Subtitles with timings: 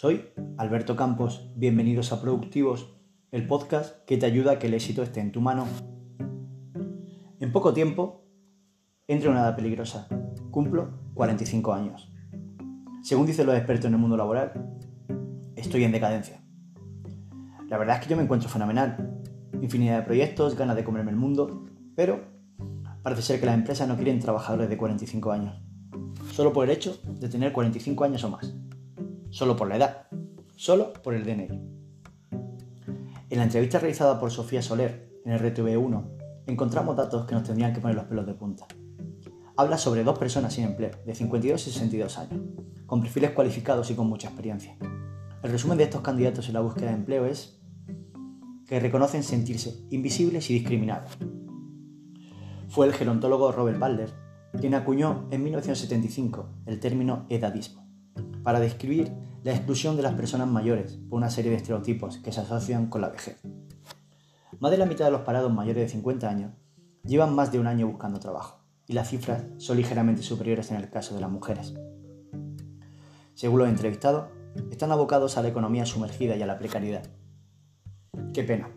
[0.00, 2.96] Soy Alberto Campos, bienvenidos a Productivos,
[3.32, 5.66] el podcast que te ayuda a que el éxito esté en tu mano.
[7.38, 8.24] En poco tiempo,
[9.06, 10.08] entro en una edad peligrosa.
[10.50, 12.10] Cumplo 45 años.
[13.02, 14.74] Según dicen los expertos en el mundo laboral,
[15.54, 16.42] estoy en decadencia.
[17.68, 19.20] La verdad es que yo me encuentro fenomenal.
[19.60, 22.24] Infinidad de proyectos, ganas de comerme el mundo, pero
[23.02, 25.62] parece ser que las empresas no quieren trabajadores de 45 años.
[26.32, 28.54] Solo por el hecho de tener 45 años o más.
[29.30, 30.06] Solo por la edad.
[30.56, 31.48] Solo por el DNI.
[33.30, 37.80] En la entrevista realizada por Sofía Soler en RTV1, encontramos datos que nos tendrían que
[37.80, 38.66] poner los pelos de punta.
[39.56, 42.40] Habla sobre dos personas sin empleo, de 52 y 62 años,
[42.86, 44.76] con perfiles cualificados y con mucha experiencia.
[45.44, 47.62] El resumen de estos candidatos en la búsqueda de empleo es
[48.66, 51.16] que reconocen sentirse invisibles y discriminados.
[52.68, 54.12] Fue el gerontólogo Robert Balder
[54.60, 57.89] quien acuñó en 1975 el término edadismo
[58.42, 62.40] para describir la exclusión de las personas mayores por una serie de estereotipos que se
[62.40, 63.40] asocian con la vejez.
[64.58, 66.52] Más de la mitad de los parados mayores de 50 años
[67.04, 70.90] llevan más de un año buscando trabajo y las cifras son ligeramente superiores en el
[70.90, 71.74] caso de las mujeres.
[73.34, 74.28] Según los entrevistados,
[74.70, 77.04] están abocados a la economía sumergida y a la precariedad,
[78.32, 78.70] Qué pena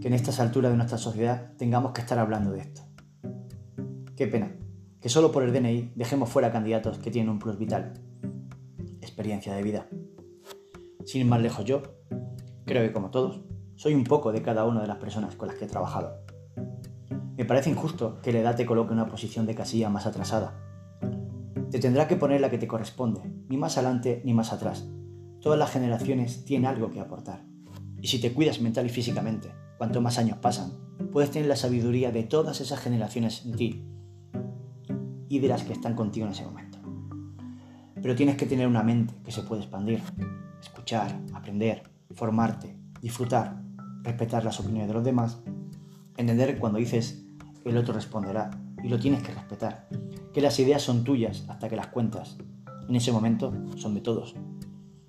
[0.00, 2.82] que en estas alturas de nuestra sociedad tengamos que estar hablando de esto.
[4.16, 4.52] Qué pena
[5.00, 7.92] que solo por el DNI dejemos fuera candidatos que tienen un plus vital,
[9.00, 9.88] experiencia de vida.
[11.04, 11.82] Sin ir más lejos yo,
[12.66, 13.42] creo que como todos,
[13.76, 16.24] soy un poco de cada una de las personas con las que he trabajado.
[17.36, 20.60] Me parece injusto que la edad te coloque en una posición de casilla más atrasada.
[21.70, 24.86] Te tendrá que poner la que te corresponde, ni más adelante ni más atrás.
[25.40, 27.44] Todas las generaciones tienen algo que aportar.
[28.02, 30.72] Y si te cuidas mental y físicamente, cuanto más años pasan,
[31.12, 33.86] puedes tener la sabiduría de todas esas generaciones en ti
[35.28, 36.69] y de las que están contigo en ese momento.
[38.02, 40.02] Pero tienes que tener una mente que se puede expandir,
[40.60, 41.82] escuchar, aprender,
[42.14, 43.62] formarte, disfrutar,
[44.02, 45.40] respetar las opiniones de los demás,
[46.16, 47.24] entender cuando dices
[47.64, 48.50] el otro responderá
[48.82, 49.88] y lo tienes que respetar,
[50.32, 52.38] que las ideas son tuyas hasta que las cuentas.
[52.88, 54.34] En ese momento son de todos.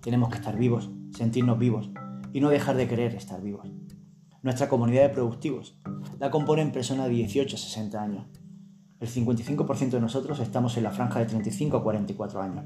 [0.00, 1.90] Tenemos que estar vivos, sentirnos vivos
[2.32, 3.68] y no dejar de querer estar vivos.
[4.42, 5.78] Nuestra comunidad de productivos
[6.18, 8.26] la componen personas de 18 a 60 años.
[9.04, 12.64] El 55% de nosotros estamos en la franja de 35 a 44 años.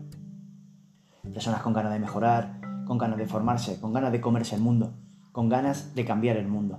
[1.34, 4.94] Personas con ganas de mejorar, con ganas de formarse, con ganas de comerse el mundo,
[5.32, 6.78] con ganas de cambiar el mundo.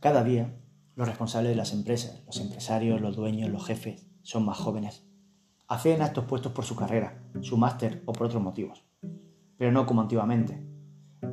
[0.00, 0.56] Cada día,
[0.94, 5.06] los responsables de las empresas, los empresarios, los dueños, los jefes, son más jóvenes.
[5.68, 8.86] Acceden a estos puestos por su carrera, su máster o por otros motivos,
[9.58, 10.66] pero no como antiguamente,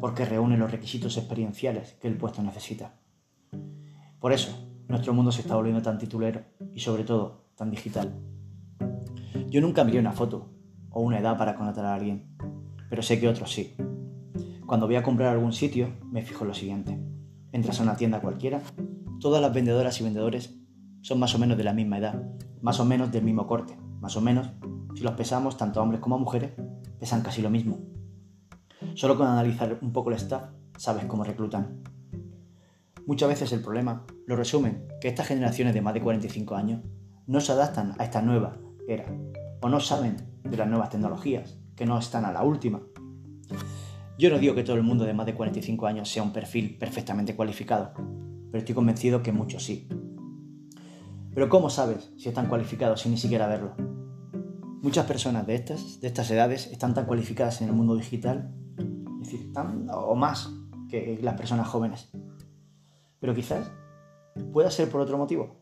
[0.02, 2.96] porque reúne los requisitos experienciales que el puesto necesita.
[4.20, 6.42] Por eso, nuestro mundo se está volviendo tan titulero
[6.74, 8.14] y sobre todo tan digital.
[9.50, 10.50] Yo nunca miré una foto
[10.90, 12.36] o una edad para contratar a alguien,
[12.90, 13.76] pero sé que otros sí.
[14.66, 17.00] Cuando voy a comprar algún sitio, me fijo en lo siguiente.
[17.52, 18.62] Entras a una tienda cualquiera,
[19.20, 20.58] todas las vendedoras y vendedores
[21.02, 22.24] son más o menos de la misma edad,
[22.62, 24.50] más o menos del mismo corte, más o menos,
[24.96, 26.52] si los pesamos tanto hombres como mujeres,
[27.00, 27.80] pesan casi lo mismo.
[28.96, 30.44] Solo con analizar un poco el staff
[30.78, 31.84] sabes cómo reclutan.
[33.06, 36.82] Muchas veces el problema lo resumen que estas generaciones de más de 45 años
[37.28, 39.06] no se adaptan a esta nueva era
[39.62, 42.82] o no saben de las nuevas tecnologías, que no están a la última.
[44.18, 46.78] Yo no digo que todo el mundo de más de 45 años sea un perfil
[46.78, 49.88] perfectamente cualificado, pero estoy convencido que muchos sí.
[51.34, 53.76] Pero ¿cómo sabes si están cualificados sin ni siquiera verlo?
[54.82, 58.54] Muchas personas de estas, de estas edades están tan cualificadas en el mundo digital
[59.24, 60.54] es decir, tan o más
[60.90, 62.10] que las personas jóvenes.
[63.24, 63.72] Pero quizás
[64.52, 65.56] pueda ser por otro motivo.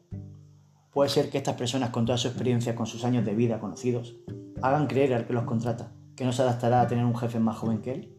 [0.90, 4.16] Puede ser que estas personas con toda su experiencia, con sus años de vida conocidos,
[4.64, 7.58] hagan creer al que los contrata que no se adaptará a tener un jefe más
[7.58, 8.16] joven que él,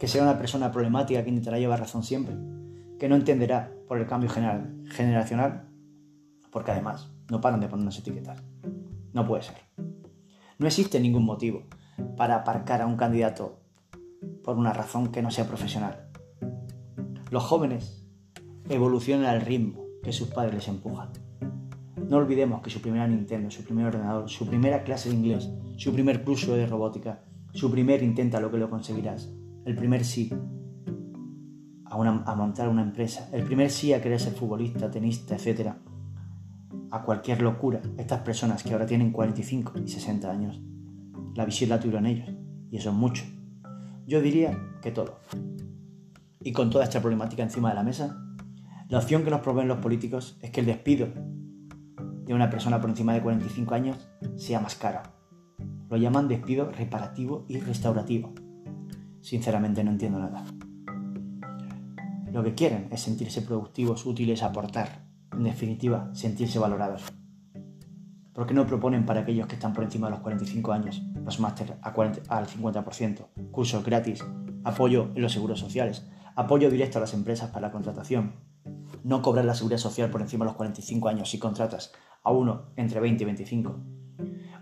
[0.00, 2.38] que sea una persona problemática que intentará llevar razón siempre,
[2.98, 5.68] que no entenderá por el cambio general, generacional,
[6.50, 8.42] porque además no paran de ponernos etiquetas.
[9.12, 9.56] No puede ser.
[10.58, 11.64] No existe ningún motivo
[12.16, 13.60] para aparcar a un candidato
[14.42, 16.08] por una razón que no sea profesional.
[17.30, 18.03] Los jóvenes
[18.68, 21.10] evolucionan al ritmo que sus padres les empujan.
[22.08, 25.92] No olvidemos que su primera Nintendo, su primer ordenador, su primera clase de inglés, su
[25.92, 29.32] primer curso de robótica, su primer intenta lo que lo conseguirás,
[29.64, 30.30] el primer sí
[31.86, 35.72] a, a montar una empresa, el primer sí a querer ser futbolista, tenista, etc.
[36.90, 40.60] A cualquier locura, estas personas que ahora tienen 45 y 60 años,
[41.34, 42.28] la visión la tuvieron ellos,
[42.70, 43.24] y eso es mucho.
[44.06, 45.20] Yo diría que todo.
[46.40, 48.23] Y con toda esta problemática encima de la mesa,
[48.88, 51.08] la opción que nos proveen los políticos es que el despido
[52.26, 55.00] de una persona por encima de 45 años sea más caro.
[55.88, 58.34] Lo llaman despido reparativo y restaurativo.
[59.20, 60.44] Sinceramente no entiendo nada.
[62.30, 65.06] Lo que quieren es sentirse productivos, útiles, aportar.
[65.32, 67.04] En definitiva, sentirse valorados.
[68.34, 71.40] ¿Por qué no proponen para aquellos que están por encima de los 45 años los
[71.40, 71.76] másteres
[72.28, 74.24] al 50%, cursos gratis,
[74.64, 78.34] apoyo en los seguros sociales, apoyo directo a las empresas para la contratación,
[79.04, 81.92] no cobrar la seguridad social por encima de los 45 años si contratas
[82.24, 83.76] a uno entre 20 y 25,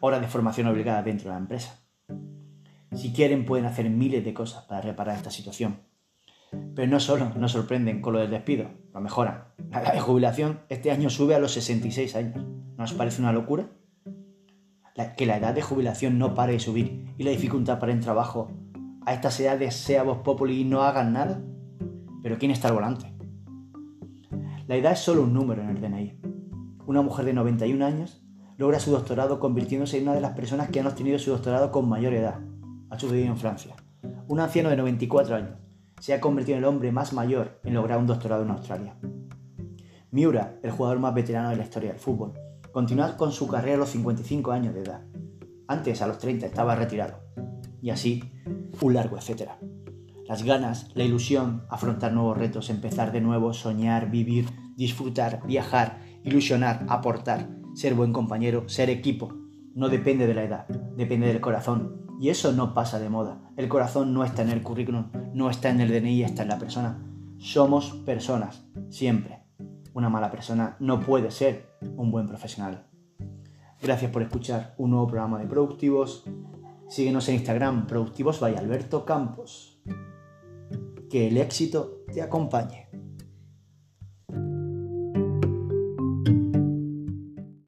[0.01, 1.79] horas de formación obligada dentro de la empresa.
[2.93, 5.81] Si quieren pueden hacer miles de cosas para reparar esta situación.
[6.75, 9.45] Pero no solo nos sorprenden con lo del despido, lo mejoran.
[9.71, 12.45] La edad de jubilación este año sube a los 66 años.
[12.77, 13.71] ¿No os parece una locura?
[15.17, 18.51] que la edad de jubilación no pare de subir y la dificultad para el trabajo
[19.05, 21.43] a estas edades sea vos populi y no hagan nada.
[22.23, 23.12] Pero ¿quién está al volante?
[24.73, 26.19] La edad es solo un número en el DNI.
[26.87, 28.23] Una mujer de 91 años
[28.57, 31.87] logra su doctorado convirtiéndose en una de las personas que han obtenido su doctorado con
[31.91, 32.41] mayor edad.
[32.89, 33.77] Ha sucedido en Francia.
[34.29, 35.59] Un anciano de 94 años
[36.01, 38.97] se ha convertido en el hombre más mayor en lograr un doctorado en Australia.
[40.11, 42.33] Miura, el jugador más veterano de la historia del fútbol,
[42.73, 45.03] continúa con su carrera a los 55 años de edad.
[45.69, 47.19] Antes, a los 30, estaba retirado.
[47.83, 48.25] Y así,
[48.81, 49.59] un largo etcétera
[50.33, 54.47] las ganas, la ilusión, afrontar nuevos retos, empezar de nuevo, soñar, vivir,
[54.77, 59.35] disfrutar, viajar, ilusionar, aportar, ser buen compañero, ser equipo.
[59.75, 62.03] No depende de la edad, depende del corazón.
[62.21, 63.51] Y eso no pasa de moda.
[63.57, 66.59] El corazón no está en el currículum, no está en el DNI, está en la
[66.59, 67.03] persona.
[67.39, 69.43] Somos personas, siempre.
[69.95, 71.67] Una mala persona no puede ser
[71.97, 72.87] un buen profesional.
[73.83, 76.25] Gracias por escuchar un nuevo programa de Productivos.
[76.89, 79.83] Síguenos en Instagram, Productivos by Alberto Campos.
[81.11, 82.92] Que el éxito te acompañe.